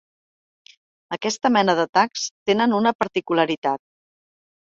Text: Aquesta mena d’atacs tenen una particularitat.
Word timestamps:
Aquesta 1.17 1.51
mena 1.57 1.75
d’atacs 1.79 2.25
tenen 2.51 2.73
una 2.79 2.93
particularitat. 3.03 3.85